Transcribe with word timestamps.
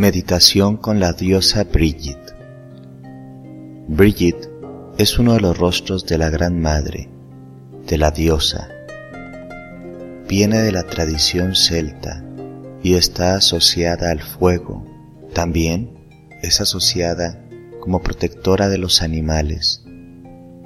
Meditación 0.00 0.78
con 0.78 0.98
la 0.98 1.12
diosa 1.12 1.64
Brigitte. 1.64 2.32
Brigitte 3.86 4.48
es 4.96 5.18
uno 5.18 5.34
de 5.34 5.40
los 5.40 5.58
rostros 5.58 6.06
de 6.06 6.16
la 6.16 6.30
Gran 6.30 6.58
Madre, 6.58 7.10
de 7.86 7.98
la 7.98 8.10
diosa. 8.10 8.70
Viene 10.26 10.62
de 10.62 10.72
la 10.72 10.84
tradición 10.84 11.54
celta 11.54 12.24
y 12.82 12.94
está 12.94 13.34
asociada 13.34 14.10
al 14.10 14.22
fuego. 14.22 14.86
También 15.34 15.92
es 16.40 16.62
asociada 16.62 17.38
como 17.78 18.00
protectora 18.00 18.70
de 18.70 18.78
los 18.78 19.02
animales, 19.02 19.84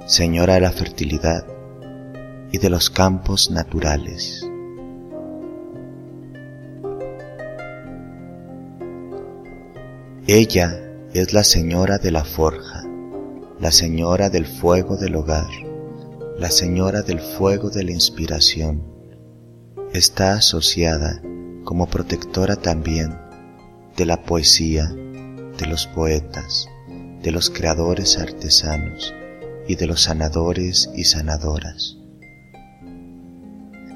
señora 0.05 0.53
de 0.53 0.61
la 0.61 0.71
fertilidad 0.71 1.45
y 2.53 2.59
de 2.59 2.69
los 2.69 2.89
campos 2.89 3.51
naturales. 3.51 4.49
Ella 10.27 10.81
es 11.13 11.33
la 11.33 11.43
señora 11.43 11.99
de 11.99 12.09
la 12.09 12.25
forja, 12.25 12.81
la 13.59 13.71
señora 13.71 14.31
del 14.31 14.47
fuego 14.47 14.97
del 14.97 15.15
hogar, 15.17 15.51
la 16.39 16.49
señora 16.49 17.03
del 17.03 17.19
fuego 17.19 17.69
de 17.69 17.83
la 17.83 17.91
inspiración. 17.91 18.81
Está 19.93 20.33
asociada 20.33 21.21
como 21.63 21.85
protectora 21.85 22.55
también 22.55 23.15
de 23.95 24.07
la 24.07 24.23
poesía, 24.23 24.87
de 24.87 25.67
los 25.67 25.85
poetas, 25.85 26.67
de 27.21 27.29
los 27.29 27.51
creadores 27.51 28.17
artesanos 28.17 29.13
y 29.67 29.75
de 29.75 29.85
los 29.85 30.01
sanadores 30.01 30.89
y 30.95 31.03
sanadoras. 31.03 31.97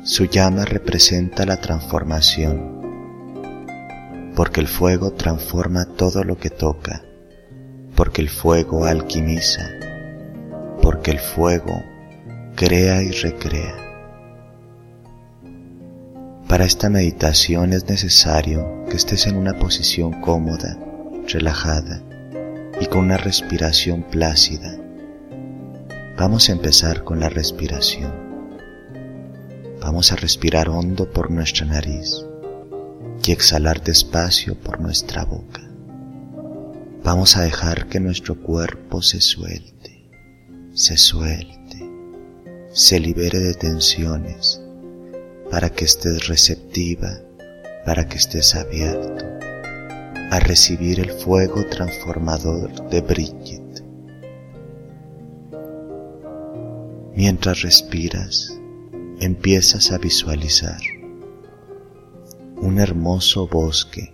Su 0.04 0.26
llama 0.26 0.66
representa 0.66 1.48
la 1.48 1.59
transformación 1.59 2.79
porque 4.40 4.62
el 4.62 4.70
fuego 4.70 5.12
transforma 5.12 5.84
todo 5.84 6.23
lo 6.23 6.38
que 6.38 6.50
toca, 6.50 7.04
porque 7.94 8.22
el 8.22 8.30
fuego 8.30 8.86
alquimiza, 8.86 9.70
porque 10.82 11.12
el 11.12 11.20
fuego 11.20 11.84
crea 12.56 13.04
y 13.04 13.12
recrea. 13.12 13.76
Para 16.48 16.64
esta 16.64 16.90
meditación 16.90 17.73
es 17.73 17.90
necesario 17.90 18.86
que 18.90 18.95
estés 18.95 19.28
en 19.28 19.36
una 19.36 19.60
posición 19.60 20.22
cómoda, 20.22 20.78
relajada 21.28 22.02
y 22.80 22.86
con 22.86 23.02
una 23.02 23.17
respiración 23.17 24.04
plácida. 24.04 24.73
Vamos 26.17 26.48
a 26.48 26.54
empezar 26.54 27.04
con 27.04 27.20
la 27.20 27.28
respiración. 27.28 28.14
Vamos 29.82 30.14
a 30.14 30.16
respirar 30.16 30.70
hondo 30.70 31.12
por 31.12 31.30
nuestra 31.30 31.66
nariz 31.66 32.29
y 33.25 33.31
exhalar 33.31 33.83
despacio 33.83 34.55
por 34.55 34.80
nuestra 34.80 35.23
boca. 35.25 35.61
Vamos 37.03 37.38
a 37.38 37.44
dejar 37.44 37.88
que 37.88 38.00
nuestro 38.00 38.42
cuerpo 38.42 39.02
se 39.02 39.22
suelte, 39.22 40.09
se 40.73 40.97
suelte, 40.97 41.89
se 42.72 43.00
libere 43.00 43.39
de 43.39 43.53
tensiones 43.53 44.61
para 45.50 45.70
que 45.70 45.86
estés 45.86 46.27
receptiva, 46.27 47.20
para 47.86 48.08
que 48.08 48.17
estés 48.17 48.55
abierto 48.55 49.25
a 50.31 50.39
recibir 50.39 51.00
el 51.00 51.11
fuego 51.11 51.66
transformador 51.66 52.89
de 52.89 53.02
Brigitte. 53.02 53.83
Mientras 57.16 57.61
respiras, 57.61 58.59
empiezas 59.20 59.92
a 59.92 59.98
visualizar 59.98 60.80
un 62.61 62.77
hermoso 62.77 63.47
bosque, 63.47 64.14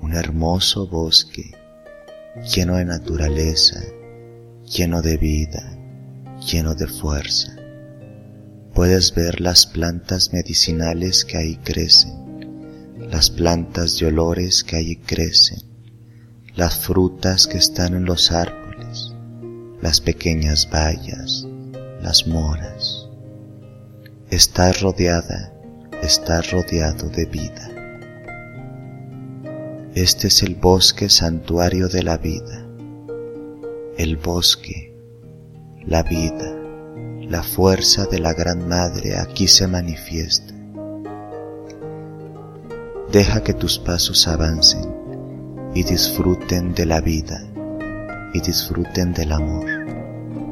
un 0.00 0.14
hermoso 0.14 0.86
bosque 0.86 1.52
lleno 2.54 2.76
de 2.76 2.86
naturaleza, 2.86 3.82
lleno 4.64 5.02
de 5.02 5.18
vida, 5.18 5.78
lleno 6.40 6.74
de 6.74 6.86
fuerza. 6.86 7.54
Puedes 8.72 9.14
ver 9.14 9.42
las 9.42 9.66
plantas 9.66 10.32
medicinales 10.32 11.26
que 11.26 11.36
ahí 11.36 11.56
crecen, 11.56 12.96
las 13.10 13.28
plantas 13.28 13.98
de 13.98 14.06
olores 14.06 14.64
que 14.64 14.76
ahí 14.76 14.96
crecen, 14.96 15.60
las 16.56 16.78
frutas 16.78 17.46
que 17.46 17.58
están 17.58 17.94
en 17.94 18.06
los 18.06 18.32
árboles, 18.32 19.12
las 19.82 20.00
pequeñas 20.00 20.70
bayas, 20.70 21.46
las 22.00 22.26
moras. 22.26 23.06
Estás 24.30 24.80
rodeada 24.80 25.57
está 26.08 26.40
rodeado 26.40 27.10
de 27.10 27.26
vida. 27.26 27.70
Este 29.94 30.28
es 30.28 30.42
el 30.42 30.54
bosque 30.54 31.10
santuario 31.10 31.88
de 31.88 32.02
la 32.02 32.16
vida. 32.16 32.66
El 33.98 34.16
bosque, 34.16 34.96
la 35.84 36.02
vida, 36.02 36.50
la 37.20 37.42
fuerza 37.42 38.06
de 38.06 38.20
la 38.20 38.32
Gran 38.32 38.66
Madre 38.66 39.18
aquí 39.18 39.48
se 39.48 39.66
manifiesta. 39.66 40.54
Deja 43.12 43.42
que 43.42 43.52
tus 43.52 43.78
pasos 43.78 44.26
avancen 44.28 44.90
y 45.74 45.82
disfruten 45.82 46.72
de 46.72 46.86
la 46.86 47.02
vida 47.02 47.46
y 48.32 48.40
disfruten 48.40 49.12
del 49.12 49.30
amor. 49.30 49.66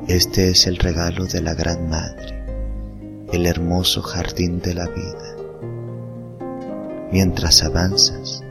Este 0.06 0.50
es 0.50 0.66
el 0.66 0.76
regalo 0.76 1.24
de 1.24 1.40
la 1.40 1.54
Gran 1.54 1.88
Madre, 1.88 2.44
el 3.32 3.46
hermoso 3.46 4.02
jardín 4.02 4.60
de 4.60 4.74
la 4.74 4.86
vida. 4.88 5.45
Mientras 7.12 7.62
avanzas, 7.62 8.42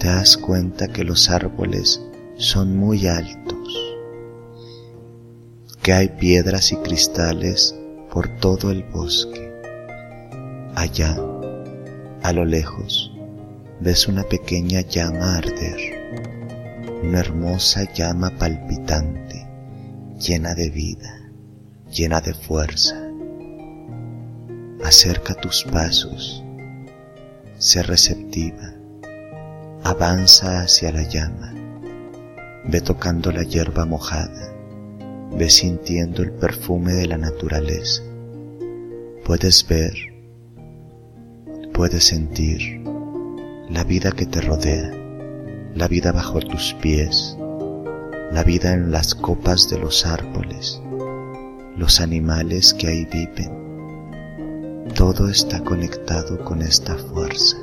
te 0.00 0.08
das 0.08 0.36
cuenta 0.36 0.88
que 0.88 1.04
los 1.04 1.30
árboles 1.30 2.02
son 2.36 2.76
muy 2.76 3.06
altos, 3.06 3.96
que 5.80 5.92
hay 5.92 6.08
piedras 6.08 6.72
y 6.72 6.76
cristales 6.76 7.76
por 8.12 8.28
todo 8.40 8.72
el 8.72 8.82
bosque. 8.82 9.52
Allá, 10.74 11.16
a 12.22 12.32
lo 12.32 12.44
lejos, 12.44 13.12
ves 13.80 14.08
una 14.08 14.24
pequeña 14.24 14.80
llama 14.80 15.36
arder, 15.36 15.78
una 17.04 17.20
hermosa 17.20 17.92
llama 17.92 18.36
palpitante, 18.38 19.46
llena 20.18 20.54
de 20.54 20.68
vida, 20.70 21.30
llena 21.88 22.20
de 22.20 22.34
fuerza. 22.34 22.96
Acerca 24.84 25.34
tus 25.34 25.62
pasos 25.62 26.44
Sé 27.58 27.82
receptiva, 27.82 28.72
avanza 29.82 30.60
hacia 30.60 30.92
la 30.92 31.02
llama, 31.02 31.52
ve 32.64 32.80
tocando 32.80 33.32
la 33.32 33.42
hierba 33.42 33.84
mojada, 33.84 34.54
ve 35.36 35.50
sintiendo 35.50 36.22
el 36.22 36.30
perfume 36.30 36.92
de 36.92 37.08
la 37.08 37.18
naturaleza. 37.18 38.04
Puedes 39.24 39.66
ver, 39.66 39.92
puedes 41.74 42.04
sentir 42.04 42.80
la 43.68 43.82
vida 43.82 44.12
que 44.12 44.26
te 44.26 44.40
rodea, 44.40 44.92
la 45.74 45.88
vida 45.88 46.12
bajo 46.12 46.38
tus 46.38 46.74
pies, 46.74 47.36
la 48.30 48.44
vida 48.44 48.72
en 48.72 48.92
las 48.92 49.16
copas 49.16 49.68
de 49.68 49.80
los 49.80 50.06
árboles, 50.06 50.80
los 51.76 52.00
animales 52.00 52.72
que 52.72 52.86
ahí 52.86 53.04
viven, 53.06 53.67
todo 54.94 55.28
está 55.28 55.62
conectado 55.62 56.44
con 56.44 56.62
esta 56.62 56.96
fuerza 56.96 57.56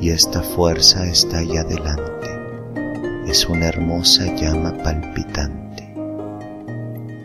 y 0.00 0.10
esta 0.10 0.42
fuerza 0.42 1.06
está 1.06 1.38
ahí 1.38 1.56
adelante. 1.56 2.28
Es 3.26 3.46
una 3.48 3.66
hermosa 3.66 4.34
llama 4.34 4.76
palpitante. 4.82 5.94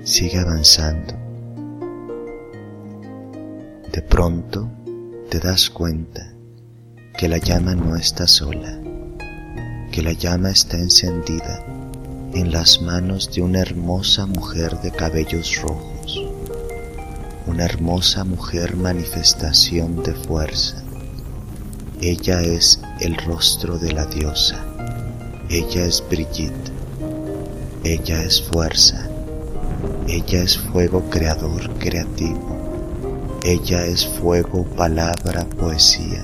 Sigue 0.04 0.40
avanzando. 0.40 1.14
De 3.92 4.02
pronto 4.02 4.70
te 5.30 5.40
das 5.40 5.70
cuenta 5.70 6.34
que 7.18 7.28
la 7.28 7.38
llama 7.38 7.76
no 7.76 7.96
está 7.96 8.28
sola, 8.28 8.80
que 9.92 10.02
la 10.02 10.14
llama 10.14 10.52
está 10.52 10.78
encendida 10.78 11.66
en 12.34 12.52
las 12.52 12.82
manos 12.82 13.34
de 13.34 13.42
una 13.42 13.60
hermosa 13.60 14.26
mujer 14.26 14.80
de 14.82 14.92
cabellos 14.92 15.62
rojos 15.62 15.99
una 17.60 17.66
hermosa 17.66 18.24
mujer 18.24 18.78
manifestación 18.78 20.02
de 20.02 20.14
fuerza. 20.14 20.82
Ella 22.00 22.42
es 22.42 22.80
el 23.02 23.18
rostro 23.18 23.78
de 23.78 23.92
la 23.92 24.06
diosa. 24.06 24.64
Ella 25.50 25.86
es 25.86 26.02
Brigitte. 26.10 26.72
Ella 27.84 28.24
es 28.24 28.42
fuerza. 28.42 29.10
Ella 30.08 30.42
es 30.42 30.58
fuego 30.58 31.10
creador 31.10 31.70
creativo. 31.80 33.38
Ella 33.44 33.86
es 33.88 34.08
fuego 34.08 34.64
palabra 34.64 35.44
poesía. 35.44 36.24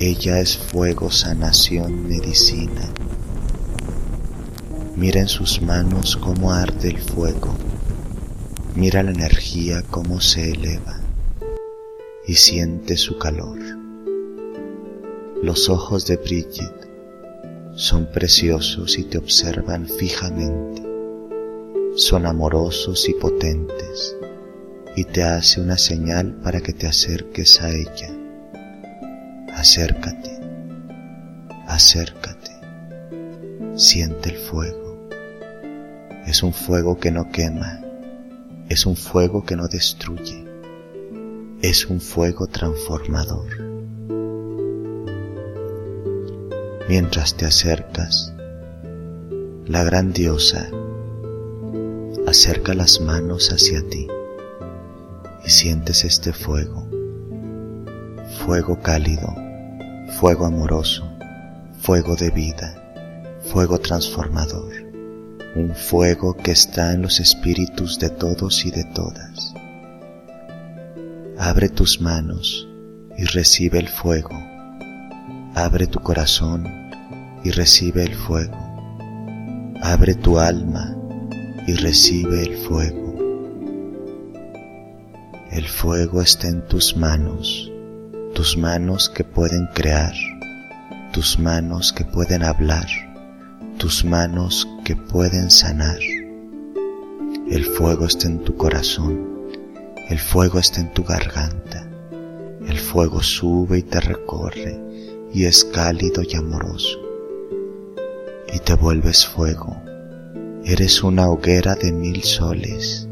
Ella 0.00 0.40
es 0.40 0.56
fuego 0.56 1.10
sanación 1.10 2.08
medicina. 2.08 2.88
Mira 4.96 5.20
en 5.20 5.28
sus 5.28 5.60
manos 5.60 6.16
cómo 6.16 6.50
arde 6.50 6.88
el 6.88 6.98
fuego 6.98 7.54
Mira 8.78 9.02
la 9.02 9.10
energía 9.10 9.82
cómo 9.90 10.20
se 10.20 10.52
eleva 10.52 11.00
y 12.28 12.34
siente 12.34 12.96
su 12.96 13.18
calor. 13.18 13.58
Los 15.42 15.68
ojos 15.68 16.06
de 16.06 16.16
Bridget 16.16 16.88
son 17.74 18.06
preciosos 18.06 18.96
y 18.96 19.02
te 19.02 19.18
observan 19.18 19.88
fijamente, 19.88 20.80
son 21.96 22.24
amorosos 22.24 23.08
y 23.08 23.14
potentes 23.14 24.16
y 24.94 25.02
te 25.02 25.24
hace 25.24 25.60
una 25.60 25.76
señal 25.76 26.34
para 26.44 26.60
que 26.60 26.72
te 26.72 26.86
acerques 26.86 27.60
a 27.60 27.70
ella. 27.70 28.10
Acércate, 29.56 30.38
acércate, 31.66 32.52
siente 33.74 34.28
el 34.28 34.36
fuego. 34.36 35.08
Es 36.28 36.44
un 36.44 36.52
fuego 36.52 36.96
que 36.96 37.10
no 37.10 37.28
quema, 37.32 37.80
es 38.68 38.84
un 38.84 38.96
fuego 38.96 39.44
que 39.44 39.56
no 39.56 39.66
destruye, 39.66 40.44
es 41.62 41.86
un 41.86 42.00
fuego 42.00 42.46
transformador. 42.46 43.46
Mientras 46.88 47.34
te 47.34 47.46
acercas, 47.46 48.32
la 49.66 49.84
gran 49.84 50.12
diosa 50.12 50.68
acerca 52.26 52.74
las 52.74 53.00
manos 53.00 53.50
hacia 53.52 53.86
ti 53.88 54.06
y 55.44 55.50
sientes 55.50 56.04
este 56.04 56.34
fuego, 56.34 56.86
fuego 58.44 58.80
cálido, 58.82 59.34
fuego 60.20 60.44
amoroso, 60.44 61.10
fuego 61.80 62.16
de 62.16 62.30
vida, 62.30 62.74
fuego 63.40 63.78
transformador, 63.78 64.87
un 65.58 65.74
fuego 65.74 66.36
que 66.36 66.52
está 66.52 66.92
en 66.92 67.02
los 67.02 67.18
espíritus 67.18 67.98
de 67.98 68.10
todos 68.10 68.64
y 68.64 68.70
de 68.70 68.84
todas. 68.84 69.52
Abre 71.36 71.68
tus 71.68 72.00
manos 72.00 72.68
y 73.16 73.24
recibe 73.24 73.80
el 73.80 73.88
fuego. 73.88 74.40
Abre 75.56 75.88
tu 75.88 75.98
corazón 75.98 76.64
y 77.42 77.50
recibe 77.50 78.04
el 78.04 78.14
fuego. 78.14 78.56
Abre 79.82 80.14
tu 80.14 80.38
alma 80.38 80.96
y 81.66 81.74
recibe 81.74 82.42
el 82.42 82.56
fuego. 82.56 83.08
El 85.50 85.66
fuego 85.66 86.22
está 86.22 86.46
en 86.46 86.64
tus 86.68 86.96
manos, 86.96 87.72
tus 88.34 88.56
manos 88.56 89.08
que 89.08 89.24
pueden 89.24 89.66
crear, 89.74 90.14
tus 91.12 91.36
manos 91.38 91.92
que 91.92 92.04
pueden 92.04 92.44
hablar, 92.44 92.86
tus 93.78 94.04
manos 94.04 94.68
que 94.88 94.96
pueden 94.96 95.50
sanar. 95.50 95.98
El 97.50 97.62
fuego 97.62 98.06
está 98.06 98.26
en 98.26 98.38
tu 98.38 98.56
corazón, 98.56 99.50
el 100.08 100.18
fuego 100.18 100.58
está 100.58 100.80
en 100.80 100.94
tu 100.94 101.04
garganta, 101.04 101.86
el 102.66 102.78
fuego 102.78 103.22
sube 103.22 103.80
y 103.80 103.82
te 103.82 104.00
recorre 104.00 104.80
y 105.30 105.44
es 105.44 105.66
cálido 105.66 106.22
y 106.22 106.34
amoroso. 106.36 106.98
Y 108.50 108.60
te 108.60 108.72
vuelves 108.76 109.26
fuego, 109.26 109.76
eres 110.64 111.02
una 111.02 111.28
hoguera 111.28 111.74
de 111.74 111.92
mil 111.92 112.22
soles 112.22 113.06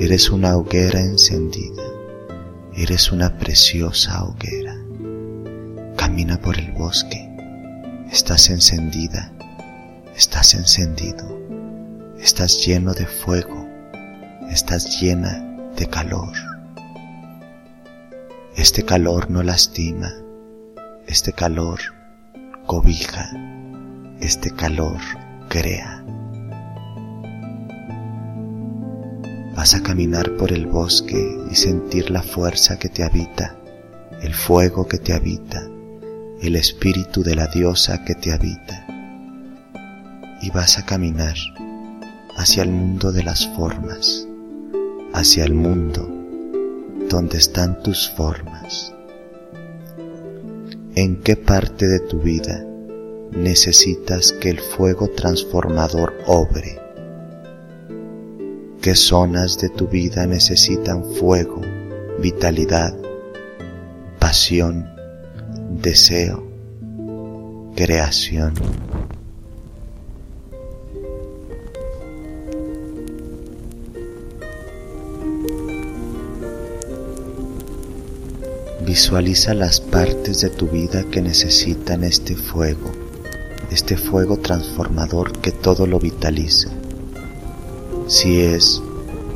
Eres 0.00 0.30
una 0.30 0.56
hoguera 0.56 0.98
encendida, 1.00 1.82
eres 2.74 3.12
una 3.12 3.36
preciosa 3.36 4.24
hoguera. 4.24 4.78
Camina 5.94 6.40
por 6.40 6.58
el 6.58 6.72
bosque, 6.72 7.28
estás 8.10 8.48
encendida, 8.48 9.31
estás 10.16 10.54
encendido, 10.54 11.24
estás 12.18 12.64
lleno 12.66 12.92
de 12.92 13.06
fuego, 13.06 13.66
estás 14.50 15.00
llena 15.00 15.40
de 15.76 15.86
calor. 15.86 16.32
Este 18.56 18.84
calor 18.84 19.30
no 19.30 19.42
lastima, 19.42 20.12
este 21.06 21.32
calor 21.32 21.80
cobija, 22.66 23.30
este 24.20 24.50
calor 24.50 24.98
crea. 25.48 26.04
Vas 29.56 29.74
a 29.74 29.82
caminar 29.82 30.36
por 30.36 30.52
el 30.52 30.66
bosque 30.66 31.38
y 31.50 31.54
sentir 31.54 32.10
la 32.10 32.22
fuerza 32.22 32.78
que 32.78 32.88
te 32.88 33.02
habita, 33.02 33.56
el 34.22 34.34
fuego 34.34 34.86
que 34.86 34.98
te 34.98 35.14
habita, 35.14 35.62
el 36.42 36.56
espíritu 36.56 37.22
de 37.22 37.34
la 37.34 37.46
diosa 37.46 38.04
que 38.04 38.14
te 38.14 38.32
habita. 38.32 38.81
Y 40.42 40.50
vas 40.50 40.76
a 40.78 40.84
caminar 40.84 41.36
hacia 42.36 42.64
el 42.64 42.70
mundo 42.70 43.12
de 43.12 43.22
las 43.22 43.46
formas, 43.48 44.26
hacia 45.14 45.44
el 45.44 45.54
mundo 45.54 46.08
donde 47.08 47.38
están 47.38 47.82
tus 47.82 48.10
formas. 48.10 48.92
¿En 50.94 51.20
qué 51.22 51.36
parte 51.36 51.88
de 51.88 52.00
tu 52.00 52.18
vida 52.20 52.64
necesitas 53.30 54.32
que 54.32 54.50
el 54.50 54.60
fuego 54.60 55.08
transformador 55.08 56.14
obre? 56.26 56.80
¿Qué 58.80 58.94
zonas 58.94 59.58
de 59.58 59.68
tu 59.68 59.86
vida 59.86 60.26
necesitan 60.26 61.04
fuego, 61.04 61.60
vitalidad, 62.18 62.96
pasión, 64.18 64.88
deseo, 65.80 66.42
creación? 67.76 68.54
Visualiza 78.92 79.54
las 79.54 79.80
partes 79.80 80.42
de 80.42 80.50
tu 80.50 80.68
vida 80.68 81.02
que 81.04 81.22
necesitan 81.22 82.04
este 82.04 82.36
fuego, 82.36 82.92
este 83.70 83.96
fuego 83.96 84.36
transformador 84.36 85.32
que 85.40 85.50
todo 85.50 85.86
lo 85.86 85.98
vitaliza. 85.98 86.68
Si 88.06 88.42
es 88.42 88.82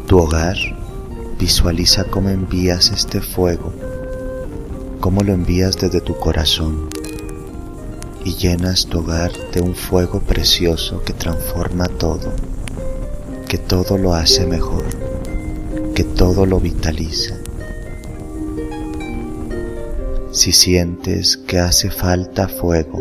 tu 0.07 0.19
hogar, 0.19 0.59
visualiza 1.39 2.05
cómo 2.05 2.29
envías 2.29 2.91
este 2.91 3.23
fuego, 3.23 3.73
cómo 5.01 5.23
lo 5.23 5.33
envías 5.33 5.79
desde 5.79 6.03
tu 6.03 6.19
corazón 6.19 6.91
y 8.27 8.35
llenas 8.35 8.85
tu 8.85 8.99
hogar 8.99 9.33
de 9.55 9.63
un 9.63 9.75
fuego 9.75 10.21
precioso 10.21 11.03
que 11.03 11.15
transforma 11.15 11.87
todo, 11.87 12.31
que 13.49 13.57
todo 13.57 13.97
lo 13.97 14.13
hace 14.13 14.45
mejor, 14.45 14.85
que 15.95 16.05
todo 16.05 16.45
lo 16.45 16.61
vitaliza. 16.61 17.46
Si 20.37 20.53
sientes 20.53 21.39
que 21.39 21.59
hace 21.59 21.89
falta 21.91 22.47
fuego 22.47 23.01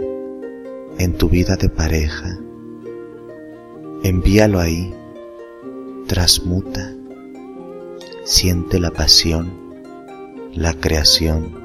en 0.98 1.18
tu 1.18 1.28
vida 1.28 1.58
de 1.58 1.68
pareja, 1.68 2.40
envíalo 4.04 4.62
ahí 4.62 4.94
transmuta, 6.08 6.96
siente 8.24 8.80
la 8.80 8.92
pasión, 8.92 9.52
la 10.54 10.76
creación. 10.76 11.60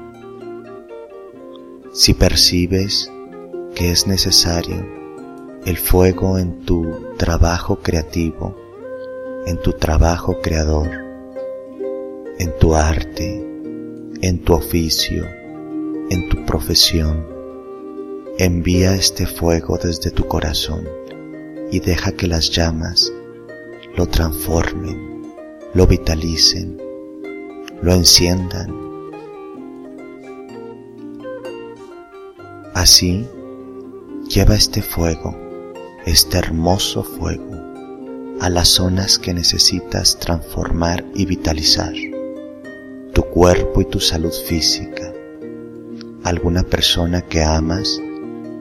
Si 1.93 2.15
percibes 2.15 3.09
que 3.73 3.91
es 3.91 4.07
necesario 4.07 4.85
el 5.65 5.77
fuego 5.77 6.37
en 6.37 6.65
tu 6.65 7.15
trabajo 7.15 7.77
creativo, 7.77 8.57
en 9.45 9.57
tu 9.61 9.71
trabajo 9.71 10.41
creador, 10.41 10.89
en 12.39 12.57
tu 12.59 12.75
arte, 12.75 13.41
en 14.21 14.39
tu 14.43 14.51
oficio, 14.51 15.39
en 16.11 16.27
tu 16.27 16.45
profesión, 16.45 17.25
envía 18.37 18.95
este 18.95 19.25
fuego 19.25 19.79
desde 19.81 20.11
tu 20.11 20.27
corazón 20.27 20.85
y 21.71 21.79
deja 21.79 22.11
que 22.11 22.27
las 22.27 22.49
llamas 22.51 23.09
lo 23.95 24.05
transformen, 24.07 25.23
lo 25.73 25.87
vitalicen, 25.87 26.77
lo 27.81 27.93
enciendan. 27.93 28.75
Así, 32.73 33.25
lleva 34.27 34.55
este 34.55 34.81
fuego, 34.81 35.33
este 36.05 36.39
hermoso 36.39 37.03
fuego, 37.03 37.55
a 38.41 38.49
las 38.49 38.67
zonas 38.67 39.17
que 39.17 39.33
necesitas 39.33 40.19
transformar 40.19 41.05
y 41.15 41.25
vitalizar, 41.25 41.93
tu 43.13 43.23
cuerpo 43.29 43.79
y 43.79 43.85
tu 43.85 44.01
salud 44.01 44.33
física, 44.45 45.00
alguna 46.23 46.63
persona 46.63 47.21
que 47.21 47.43
amas 47.43 47.99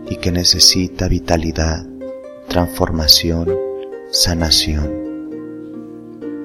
y 0.08 0.16
que 0.16 0.32
necesita 0.32 1.08
vitalidad, 1.08 1.86
transformación, 2.48 3.48
sanación. 4.10 4.90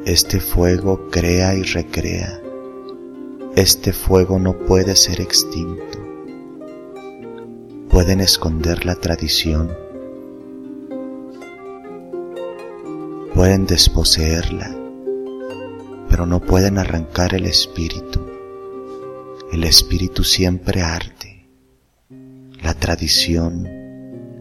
Este 0.06 0.40
fuego 0.40 1.08
crea 1.10 1.56
y 1.56 1.64
recrea. 1.64 2.40
Este 3.56 3.94
fuego 3.94 4.38
no 4.38 4.58
puede 4.58 4.96
ser 4.96 5.22
extinto. 5.22 6.00
Pueden 7.90 8.20
esconder 8.20 8.86
la 8.86 8.96
tradición. 8.96 9.72
Pueden 13.34 13.66
desposeerla, 13.66 14.76
pero 16.10 16.26
no 16.26 16.40
pueden 16.40 16.78
arrancar 16.78 17.34
el 17.34 17.46
espíritu. 17.46 18.25
El 19.56 19.64
espíritu 19.64 20.26
siempre 20.26 20.82
arde. 20.82 21.48
La 22.62 22.74
tradición, 22.74 23.66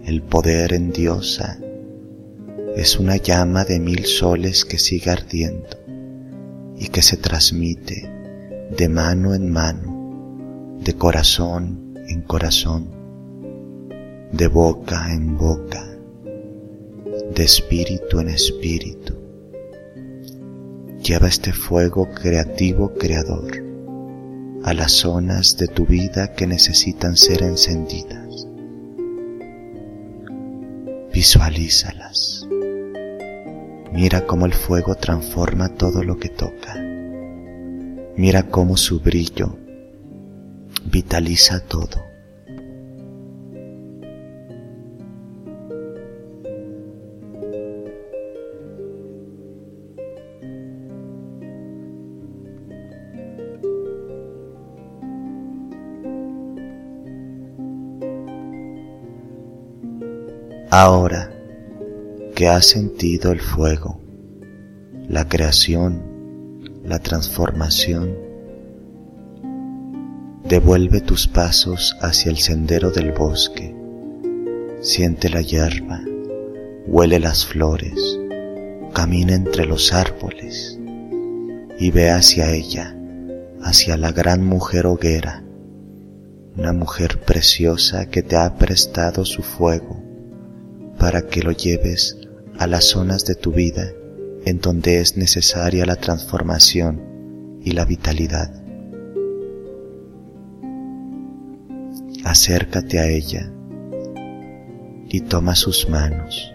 el 0.04 0.22
poder 0.22 0.72
en 0.72 0.90
diosa, 0.90 1.56
es 2.74 2.98
una 2.98 3.16
llama 3.16 3.64
de 3.64 3.78
mil 3.78 4.06
soles 4.06 4.64
que 4.64 4.76
sigue 4.76 5.12
ardiendo 5.12 5.78
y 6.76 6.88
que 6.88 7.00
se 7.00 7.16
transmite 7.16 8.10
de 8.76 8.88
mano 8.88 9.34
en 9.34 9.52
mano, 9.52 10.80
de 10.80 10.94
corazón 10.94 11.94
en 12.08 12.22
corazón, 12.22 12.90
de 14.32 14.48
boca 14.48 15.12
en 15.12 15.38
boca, 15.38 15.96
de 17.36 17.44
espíritu 17.44 18.18
en 18.18 18.30
espíritu. 18.30 19.14
Lleva 21.04 21.28
este 21.28 21.52
fuego 21.52 22.10
creativo 22.10 22.94
creador 22.94 23.73
a 24.64 24.72
las 24.72 24.92
zonas 24.92 25.58
de 25.58 25.68
tu 25.68 25.84
vida 25.84 26.32
que 26.32 26.46
necesitan 26.46 27.18
ser 27.18 27.42
encendidas. 27.42 28.48
Visualízalas. 31.12 32.48
Mira 33.92 34.26
cómo 34.26 34.46
el 34.46 34.54
fuego 34.54 34.94
transforma 34.94 35.68
todo 35.68 36.02
lo 36.02 36.18
que 36.18 36.30
toca. 36.30 36.74
Mira 38.16 38.44
cómo 38.44 38.78
su 38.78 39.00
brillo 39.00 39.58
vitaliza 40.86 41.60
todo. 41.60 42.13
Ahora 60.76 61.30
que 62.34 62.48
has 62.48 62.66
sentido 62.66 63.30
el 63.30 63.40
fuego, 63.40 64.00
la 65.08 65.28
creación, 65.28 66.02
la 66.82 66.98
transformación, 66.98 68.12
devuelve 70.42 71.00
tus 71.00 71.28
pasos 71.28 71.96
hacia 72.00 72.32
el 72.32 72.38
sendero 72.38 72.90
del 72.90 73.12
bosque. 73.12 73.72
Siente 74.80 75.28
la 75.28 75.42
hierba, 75.42 76.00
huele 76.88 77.20
las 77.20 77.46
flores, 77.46 78.18
camina 78.92 79.36
entre 79.36 79.66
los 79.66 79.92
árboles 79.92 80.76
y 81.78 81.92
ve 81.92 82.10
hacia 82.10 82.50
ella, 82.50 82.96
hacia 83.62 83.96
la 83.96 84.10
gran 84.10 84.44
mujer 84.44 84.86
hoguera, 84.86 85.44
una 86.56 86.72
mujer 86.72 87.20
preciosa 87.20 88.06
que 88.06 88.24
te 88.24 88.34
ha 88.34 88.56
prestado 88.56 89.24
su 89.24 89.44
fuego 89.44 90.03
para 91.04 91.26
que 91.26 91.42
lo 91.42 91.52
lleves 91.52 92.16
a 92.58 92.66
las 92.66 92.84
zonas 92.86 93.26
de 93.26 93.34
tu 93.34 93.52
vida 93.52 93.92
en 94.46 94.58
donde 94.58 95.00
es 95.02 95.18
necesaria 95.18 95.84
la 95.84 95.96
transformación 95.96 97.60
y 97.62 97.72
la 97.72 97.84
vitalidad. 97.84 98.50
Acércate 102.24 103.00
a 103.00 103.06
ella 103.06 103.52
y 105.10 105.20
toma 105.20 105.54
sus 105.54 105.90
manos. 105.90 106.50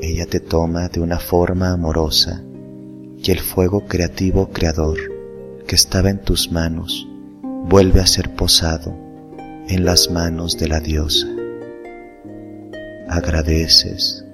Ella 0.00 0.24
te 0.24 0.40
toma 0.40 0.88
de 0.88 1.00
una 1.00 1.18
forma 1.18 1.72
amorosa 1.72 2.42
y 3.18 3.32
el 3.32 3.40
fuego 3.40 3.84
creativo 3.84 4.48
creador 4.48 4.96
que 5.66 5.74
estaba 5.74 6.08
en 6.08 6.22
tus 6.22 6.50
manos 6.50 7.06
vuelve 7.68 8.00
a 8.00 8.06
ser 8.06 8.34
posado 8.34 8.96
en 9.68 9.84
las 9.84 10.10
manos 10.10 10.56
de 10.56 10.68
la 10.68 10.80
diosa 10.80 11.28
agradeces, 13.14 14.24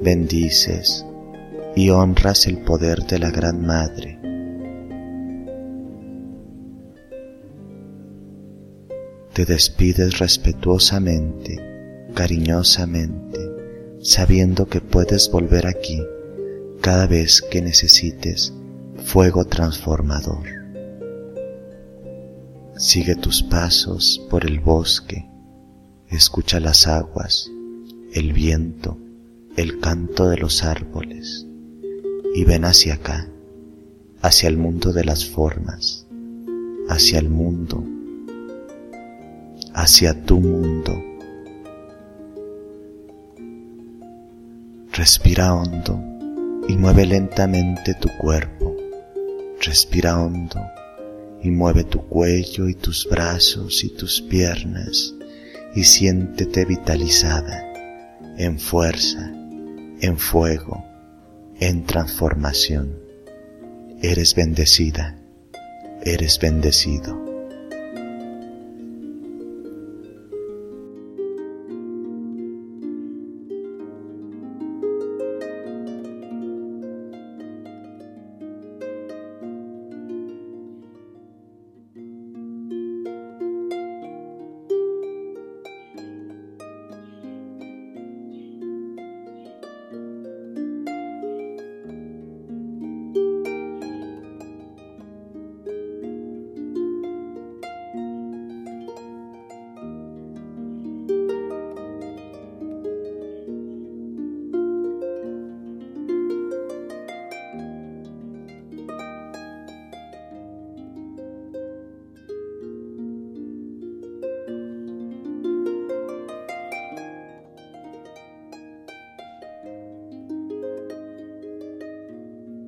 bendices 0.00 1.04
y 1.76 1.90
honras 1.90 2.46
el 2.46 2.56
poder 2.58 3.00
de 3.04 3.18
la 3.18 3.30
Gran 3.30 3.66
Madre. 3.66 4.18
Te 9.34 9.44
despides 9.44 10.18
respetuosamente, 10.20 11.58
cariñosamente, 12.14 13.38
sabiendo 14.00 14.66
que 14.68 14.80
puedes 14.80 15.30
volver 15.30 15.66
aquí 15.66 16.02
cada 16.80 17.06
vez 17.06 17.42
que 17.42 17.60
necesites 17.60 18.54
fuego 19.04 19.44
transformador. 19.44 20.46
Sigue 22.76 23.16
tus 23.16 23.42
pasos 23.42 24.24
por 24.30 24.46
el 24.46 24.60
bosque, 24.60 25.28
escucha 26.08 26.58
las 26.58 26.86
aguas, 26.86 27.50
el 28.14 28.32
viento, 28.32 28.96
el 29.56 29.80
canto 29.80 30.28
de 30.28 30.36
los 30.36 30.62
árboles, 30.62 31.48
y 32.32 32.44
ven 32.44 32.64
hacia 32.64 32.94
acá, 32.94 33.28
hacia 34.22 34.48
el 34.48 34.56
mundo 34.56 34.92
de 34.92 35.04
las 35.04 35.26
formas, 35.26 36.06
hacia 36.88 37.18
el 37.18 37.28
mundo, 37.28 37.84
hacia 39.72 40.22
tu 40.22 40.38
mundo. 40.38 41.02
Respira 44.92 45.52
hondo 45.52 46.00
y 46.68 46.76
mueve 46.76 47.06
lentamente 47.06 47.94
tu 47.94 48.08
cuerpo. 48.16 48.76
Respira 49.60 50.22
hondo 50.22 50.60
y 51.42 51.50
mueve 51.50 51.82
tu 51.82 52.00
cuello 52.02 52.68
y 52.68 52.74
tus 52.74 53.08
brazos 53.10 53.82
y 53.82 53.88
tus 53.88 54.20
piernas 54.22 55.12
y 55.74 55.82
siéntete 55.82 56.64
vitalizada 56.64 57.73
en 58.36 58.58
fuerza, 58.58 59.30
en 60.00 60.18
fuego, 60.18 60.84
en 61.60 61.84
transformación. 61.84 62.98
Eres 64.02 64.34
bendecida, 64.34 65.18
eres 66.02 66.38
bendecido. 66.38 67.23